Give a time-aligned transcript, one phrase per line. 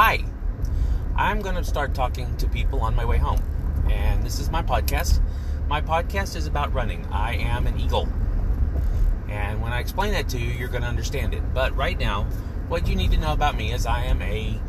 [0.00, 0.24] Hi,
[1.16, 3.42] I'm going to start talking to people on my way home.
[3.90, 5.20] And this is my podcast.
[5.66, 7.04] My podcast is about running.
[7.06, 8.08] I am an eagle.
[9.28, 11.42] And when I explain that to you, you're going to understand it.
[11.52, 12.26] But right now,
[12.68, 14.60] what you need to know about me is I am a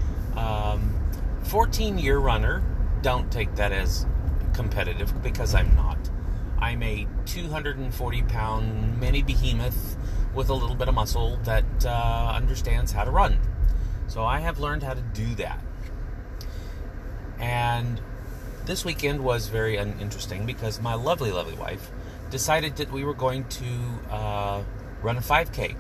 [1.43, 2.63] 14 um, year runner.
[3.03, 4.07] Don't take that as
[4.55, 6.09] competitive because I'm not.
[6.57, 9.95] I'm a 240 pound mini behemoth
[10.33, 13.37] with a little bit of muscle that uh, understands how to run.
[14.09, 15.63] So I have learned how to do that.
[17.39, 18.01] And
[18.65, 21.91] this weekend was very interesting because my lovely, lovely wife
[22.31, 23.65] decided that we were going to
[24.09, 24.63] uh,
[25.03, 25.75] run a 5K.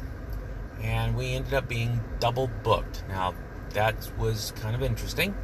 [0.81, 3.03] And we ended up being double booked.
[3.09, 3.33] Now,
[3.71, 5.35] that was kind of interesting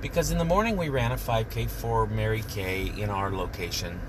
[0.00, 4.00] because in the morning we ran a 5K for Mary Kay in our location.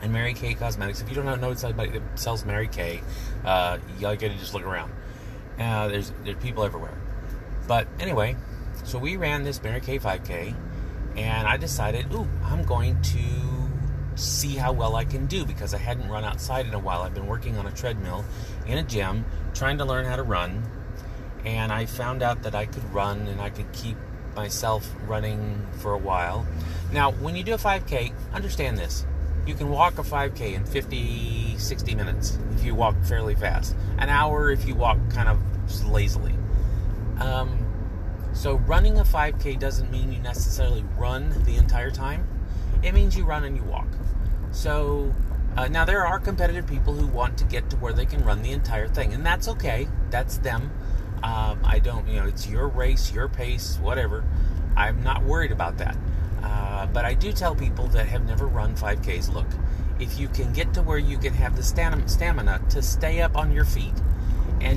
[0.00, 3.02] And Mary Kay Cosmetics, if you don't know it's somebody that sells Mary Kay,
[3.44, 4.92] uh, you gotta just look around.
[5.58, 6.94] Uh, there's there's people everywhere.
[7.66, 8.36] But anyway,
[8.84, 10.54] so we ran this Mary Kay 5K,
[11.16, 13.18] and I decided, ooh, I'm going to
[14.16, 17.02] see how well I can do because I hadn't run outside in a while.
[17.02, 18.24] I've been working on a treadmill
[18.66, 20.62] in a gym, trying to learn how to run,
[21.44, 23.96] and I found out that I could run and I could keep
[24.36, 26.46] myself running for a while.
[26.92, 29.06] Now, when you do a 5K, understand this.
[29.46, 33.76] You can walk a 5K in 50, 60 minutes if you walk fairly fast.
[33.98, 35.38] An hour if you walk kind of
[35.86, 36.34] lazily.
[37.20, 37.64] Um,
[38.32, 42.26] so running a 5K doesn't mean you necessarily run the entire time.
[42.82, 43.86] It means you run and you walk.
[44.50, 45.14] So
[45.56, 48.42] uh, now there are competitive people who want to get to where they can run
[48.42, 49.88] the entire thing, and that's okay.
[50.10, 50.72] That's them.
[51.22, 54.24] Um, I don't, you know, it's your race, your pace, whatever.
[54.76, 55.96] I'm not worried about that.
[56.42, 59.46] Uh, but I do tell people that have never run 5Ks, look,
[59.98, 63.52] if you can get to where you can have the stamina to stay up on
[63.52, 63.94] your feet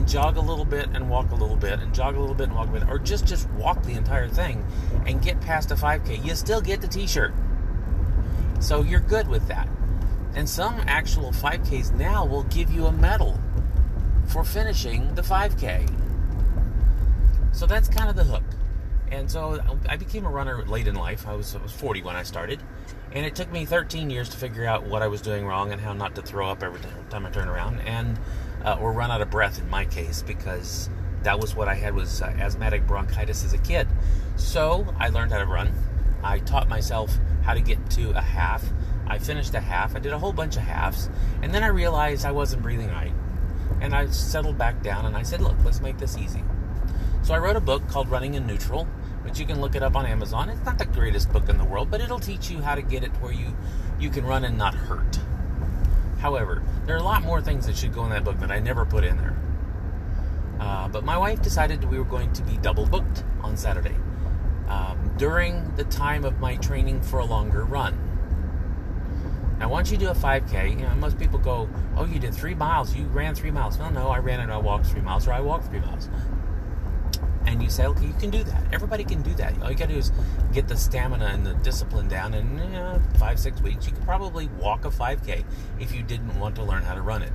[0.08, 2.56] jog a little bit and walk a little bit and jog a little bit and
[2.56, 4.66] walk a bit or just just walk the entire thing
[5.06, 7.34] and get past a 5k you still get the t-shirt
[8.60, 9.68] so you're good with that
[10.36, 13.40] and some actual 5ks now will give you a medal
[14.28, 15.94] for finishing the 5k
[17.54, 18.44] so that's kind of the hook
[19.12, 21.28] and so I became a runner late in life.
[21.28, 22.62] I was, I was 40 when I started.
[23.14, 25.80] And it took me 13 years to figure out what I was doing wrong and
[25.80, 27.80] how not to throw up every time I turn around.
[27.82, 28.20] And
[28.68, 30.90] uh, or run out of breath in my case because
[31.24, 33.88] that was what I had was uh, asthmatic bronchitis as a kid.
[34.36, 35.72] So I learned how to run.
[36.22, 38.66] I taught myself how to get to a half.
[39.08, 39.96] I finished a half.
[39.96, 41.10] I did a whole bunch of halves.
[41.42, 43.14] And then I realized I wasn't breathing right.
[43.80, 46.44] And I settled back down and I said, look, let's make this easy.
[47.24, 48.84] So I wrote a book called Running in Neutral,
[49.24, 50.50] which you can look it up on Amazon.
[50.50, 53.04] It's not the greatest book in the world, but it'll teach you how to get
[53.04, 53.56] it where you,
[53.98, 55.20] you can run and not hurt.
[56.20, 58.60] However, there are a lot more things that should go in that book that I
[58.60, 59.36] never put in there.
[60.60, 63.96] Uh, but my wife decided we were going to be double booked on Saturday
[64.68, 67.98] um, during the time of my training for a longer run.
[69.60, 72.54] Now, once you do a 5K, you know, most people go, "Oh, you did three
[72.54, 72.96] miles.
[72.96, 75.40] You ran three miles." Well, no, I ran and I walked three miles, or I
[75.40, 76.10] walked three miles
[77.58, 78.64] and you say, okay, you can do that.
[78.72, 79.60] Everybody can do that.
[79.64, 80.12] All you got to do is
[80.54, 82.36] get the stamina and the discipline down.
[82.36, 85.44] And five, six weeks, you could probably walk a 5K
[85.80, 87.32] if you didn't want to learn how to run it.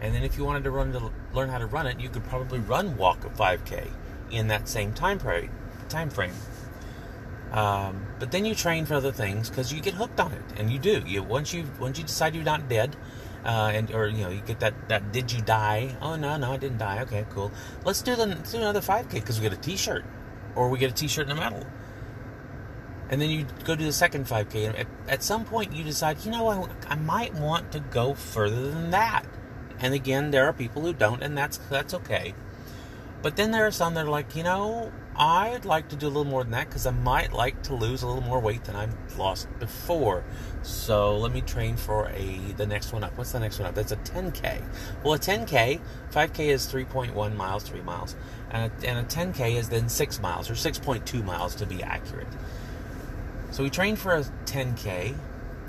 [0.00, 2.22] And then if you wanted to run to learn how to run it, you could
[2.22, 3.88] probably run walk a 5K
[4.30, 5.50] in that same time frame.
[5.88, 6.34] Time frame.
[7.50, 10.70] Um, but then you train for other things because you get hooked on it, and
[10.70, 11.02] you do.
[11.04, 12.96] You once you once you decide you're not dead,
[13.44, 15.96] uh, and or you know you get that that did you die?
[16.00, 17.02] Oh no no I didn't die.
[17.02, 17.50] Okay cool.
[17.84, 20.04] Let's do the let's do another 5K because we get a T-shirt,
[20.54, 21.66] or we get a T-shirt and a medal.
[23.08, 26.24] And then you go do the second 5K, and at, at some point you decide,
[26.24, 29.26] you know, I, I might want to go further than that.
[29.80, 32.34] And again, there are people who don't, and that's that's okay.
[33.20, 36.08] But then there are some that are like, you know, I'd like to do a
[36.08, 38.76] little more than that because I might like to lose a little more weight than
[38.76, 40.24] I've lost before.
[40.62, 43.16] So let me train for a the next one up.
[43.18, 43.74] What's the next one up?
[43.74, 44.62] That's a 10k.
[45.04, 45.80] Well, a 10k,
[46.10, 48.16] 5k is 3.1 miles, 3 miles,
[48.50, 52.28] and a, and a 10k is then 6 miles or 6.2 miles to be accurate.
[53.50, 55.14] So we train for a 10k,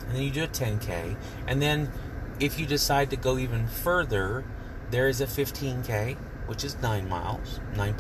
[0.08, 1.18] and then you do a 10k,
[1.48, 1.92] and then
[2.40, 4.46] if you decide to go even further,
[4.90, 6.16] there is a 15k,
[6.46, 7.94] which is 9 miles, 9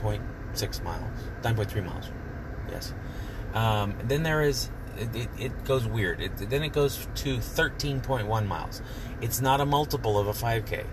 [0.58, 1.10] six miles,
[1.44, 2.10] nine point three miles.
[2.70, 2.94] Yes.
[3.54, 6.22] Um, then there is it, it, it goes weird.
[6.22, 8.82] It, then it goes to thirteen point one miles.
[9.22, 10.86] It's not a multiple of a five k.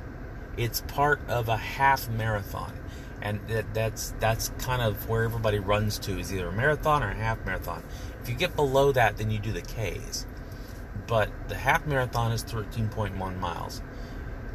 [0.56, 2.72] It's part of a half marathon,
[3.22, 7.10] and that, that's that's kind of where everybody runs to is either a marathon or
[7.10, 7.82] a half marathon.
[8.22, 10.26] If you get below that, then you do the Ks.
[11.06, 13.80] But the half marathon is thirteen point one miles.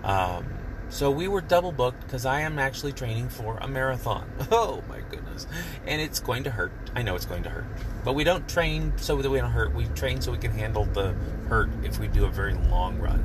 [0.03, 0.45] Um,
[0.95, 4.31] So we were double booked because I am actually training for a marathon.
[4.49, 5.45] Oh my goodness.
[5.85, 6.71] And it's going to hurt.
[6.95, 7.65] I know it's going to hurt.
[8.05, 9.75] But we don't train so that we don't hurt.
[9.75, 11.13] We train so we can handle the
[11.49, 13.19] hurt if we do a very long run.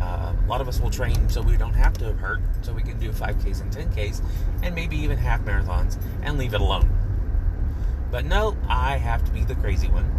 [0.00, 2.82] Uh, a lot of us will train so we don't have to hurt, so we
[2.82, 4.20] can do 5Ks and 10Ks,
[4.64, 6.90] and maybe even half marathons and leave it alone.
[8.10, 10.10] But no, I have to be the crazy one.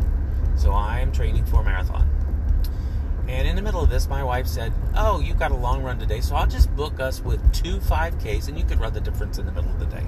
[0.55, 2.07] So I am training for a marathon.
[3.27, 5.99] And in the middle of this, my wife said, Oh, you've got a long run
[5.99, 9.37] today, so I'll just book us with two 5Ks and you could run the difference
[9.37, 10.05] in the middle of the day.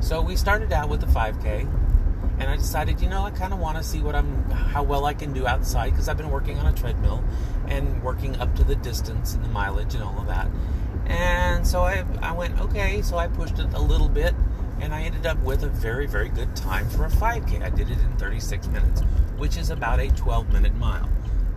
[0.00, 1.60] So we started out with the 5K,
[2.38, 5.04] and I decided, you know, I kind of want to see what I'm, how well
[5.04, 7.22] I can do outside because I've been working on a treadmill
[7.68, 10.48] and working up to the distance and the mileage and all of that.
[11.06, 14.34] And so I, I went, okay, so I pushed it a little bit,
[14.80, 17.62] and I ended up with a very, very good time for a 5K.
[17.62, 19.02] I did it in 36 minutes,
[19.36, 21.08] which is about a 12 minute mile.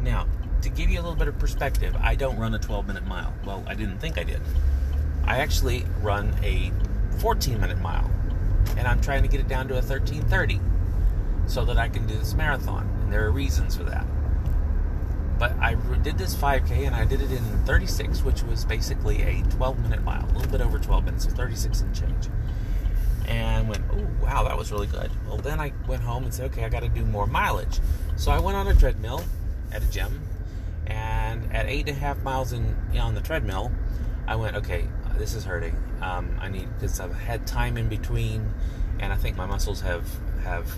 [0.02, 0.28] Now,
[0.66, 3.34] to give you a little bit of perspective, I don't run a 12 minute mile.
[3.46, 4.42] Well, I didn't think I did.
[5.24, 6.72] I actually run a
[7.20, 8.10] 14 minute mile
[8.76, 10.60] and I'm trying to get it down to a 1330
[11.48, 12.90] so that I can do this marathon.
[13.04, 14.06] And there are reasons for that.
[15.38, 19.44] But I did this 5K and I did it in 36, which was basically a
[19.52, 22.28] 12 minute mile, a little bit over 12 minutes, so 36 and change.
[23.28, 25.12] And went, oh, wow, that was really good.
[25.28, 27.80] Well, then I went home and said, okay, I got to do more mileage.
[28.16, 29.24] So I went on a treadmill
[29.72, 30.22] at a gym,
[30.88, 33.72] and at eight and a half miles in on the treadmill,
[34.28, 34.88] I went, okay,
[35.18, 35.76] this is hurting.
[36.02, 38.54] Um, I need because I've had time in between,
[39.00, 40.08] and I think my muscles have
[40.44, 40.70] have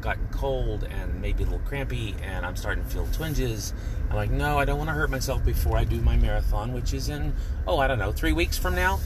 [0.00, 3.74] gotten cold and maybe a little crampy, and I'm starting to feel twinges.
[4.08, 6.94] I'm like, no, I don't want to hurt myself before I do my marathon, which
[6.94, 7.34] is in
[7.66, 9.00] oh, I don't know, three weeks from now.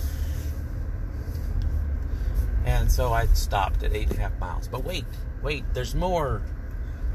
[2.65, 4.69] And so I stopped at eight and a half miles.
[4.69, 5.05] But wait,
[5.43, 6.43] wait, there's more.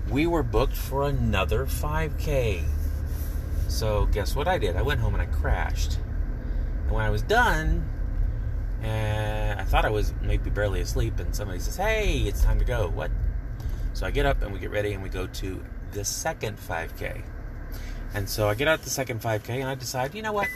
[0.09, 2.63] We were booked for another 5K.
[3.67, 4.75] So guess what I did?
[4.75, 5.99] I went home and I crashed.
[6.83, 7.87] And when I was done,
[8.81, 12.65] and I thought I was maybe barely asleep, and somebody says, Hey, it's time to
[12.65, 12.89] go.
[12.89, 13.11] What?
[13.93, 17.21] So I get up and we get ready and we go to the second 5K.
[18.13, 20.47] And so I get out the second 5K and I decide, you know what?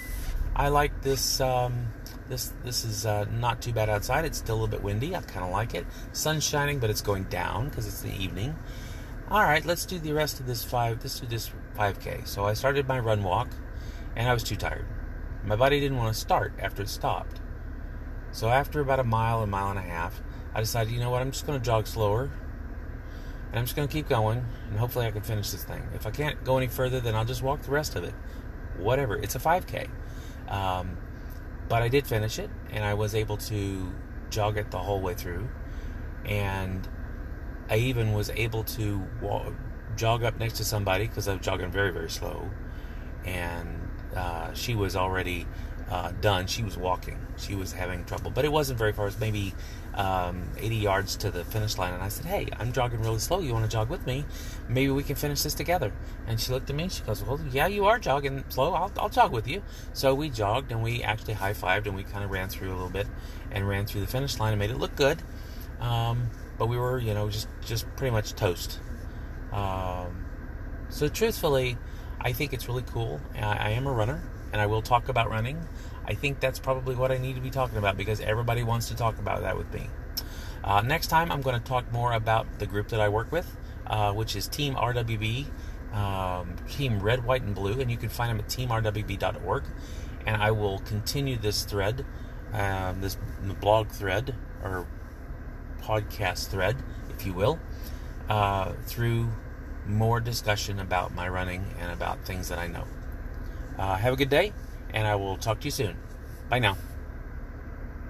[0.56, 1.40] I like this.
[1.42, 1.88] Um,
[2.30, 4.26] this this is uh, not too bad outside.
[4.26, 5.16] It's still a little bit windy.
[5.16, 5.86] I kind of like it.
[6.14, 8.56] Sun's shining, but it's going down because it's the evening.
[9.34, 11.00] All right, let's do the rest of this five.
[11.02, 12.28] Let's do this 5K.
[12.28, 13.50] So I started my run walk,
[14.16, 14.86] and I was too tired.
[15.44, 17.42] My body didn't want to start after it stopped.
[18.32, 20.22] So after about a mile, a mile and a half,
[20.54, 22.30] I decided, you know what, I'm just going to jog slower.
[23.50, 25.82] And I'm just going to keep going, and hopefully I can finish this thing.
[25.96, 28.14] If I can't go any further, then I'll just walk the rest of it.
[28.78, 29.16] Whatever.
[29.16, 29.90] It's a 5K.
[30.48, 30.96] Um,
[31.70, 33.92] but I did finish it, and I was able to
[34.30, 35.50] jog it the whole way through.
[36.24, 36.88] And
[37.70, 39.54] I even was able to walk,
[39.96, 42.50] jog up next to somebody because I was jogging very, very slow.
[43.26, 45.48] And uh, she was already
[45.90, 46.48] uh, done.
[46.48, 47.20] She was walking.
[47.38, 49.06] She was having trouble, but it wasn't very far.
[49.06, 49.54] It was maybe
[49.96, 51.94] um, 80 yards to the finish line.
[51.94, 53.40] And I said, "Hey, I'm jogging really slow.
[53.40, 54.26] You want to jog with me?
[54.68, 55.92] Maybe we can finish this together."
[56.28, 56.90] And she looked at me.
[56.90, 58.74] She goes, "Well, yeah, you are jogging slow.
[58.74, 59.62] I'll, I'll jog with you."
[59.94, 62.76] So we jogged and we actually high fived and we kind of ran through a
[62.76, 63.08] little bit
[63.52, 65.22] and ran through the finish line and made it look good.
[65.80, 68.80] Um, but we were, you know, just just pretty much toast.
[69.52, 70.26] Um,
[70.90, 71.78] so truthfully
[72.24, 73.20] I think it's really cool.
[73.36, 74.24] I, am a runner,
[74.54, 75.62] and I will talk about running.
[76.06, 78.96] I think that's probably what I need to be talking about because everybody wants to
[78.96, 79.88] talk about that with me.
[80.64, 83.58] Uh, next time, I'm going to talk more about the group that I work with,
[83.88, 85.48] uh, which is Team RWB,
[85.94, 89.64] um, Team Red, White, and Blue, and you can find them at teamrwb.org.
[90.26, 92.06] And I will continue this thread,
[92.54, 93.18] um, this
[93.60, 94.34] blog thread,
[94.64, 94.88] or
[95.84, 96.78] podcast thread,
[97.10, 97.60] if you will,
[98.30, 99.30] uh, through
[99.86, 102.86] more discussion about my running and about things that I know.
[103.78, 104.54] Uh, have a good day,
[104.94, 105.98] and I will talk to you soon.
[106.50, 106.78] Bye now.